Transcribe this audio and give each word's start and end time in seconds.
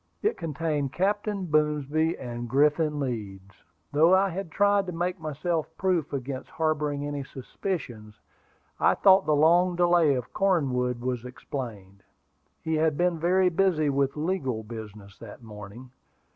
It 0.23 0.35
contained 0.35 0.93
Captain 0.93 1.45
Boomsby 1.45 2.17
and 2.17 2.49
Griffin 2.49 2.99
Leeds. 2.99 3.53
Though 3.91 4.15
I 4.15 4.29
had 4.29 4.49
tried 4.49 4.87
to 4.87 4.91
make 4.91 5.19
myself 5.19 5.67
proof 5.77 6.11
against 6.11 6.49
harboring 6.49 7.05
any 7.05 7.23
suspicions, 7.23 8.19
I 8.79 8.95
thought 8.95 9.27
the 9.27 9.35
long 9.35 9.75
delay 9.75 10.15
of 10.15 10.33
Cornwood 10.33 11.01
was 11.01 11.23
explained. 11.23 12.01
He 12.63 12.73
had 12.73 12.97
been 12.97 13.19
very 13.19 13.49
busy 13.49 13.91
with 13.91 14.17
legal 14.17 14.63
business 14.63 15.19
that 15.19 15.43
morning. 15.43 15.91